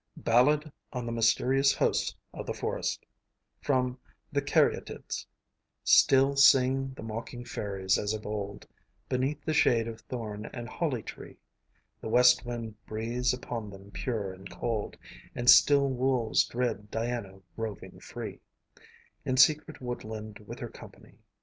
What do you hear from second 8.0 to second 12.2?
of old, Beneath the shade of thorn and holly tree; The